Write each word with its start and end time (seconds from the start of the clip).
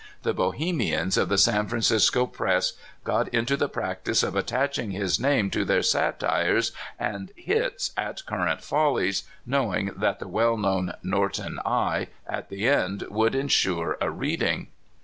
The 0.23 0.33
Bohemians 0.33 1.15
of 1.15 1.29
the 1.29 1.37
San 1.37 1.67
Francisco 1.67 2.25
press 2.25 2.73
got 3.03 3.27
into 3.27 3.55
the 3.55 3.69
practice 3.69 4.23
of 4.23 4.35
attaching 4.35 4.89
his 4.89 5.19
name 5.19 5.51
to 5.51 5.63
their 5.63 5.83
satires 5.83 6.71
and 6.97 7.31
hits 7.35 7.91
at 7.95 8.25
current 8.25 8.61
folHes, 8.61 9.25
knowing 9.45 9.91
that 9.95 10.17
the 10.17 10.27
well 10.27 10.57
known'' 10.57 10.95
Norton 11.03 11.59
I." 11.63 12.07
at 12.27 12.49
the 12.49 12.67
end 12.67 13.03
would 13.11 13.35
insure 13.35 13.95
a 14.01 14.09
reading. 14.09 14.69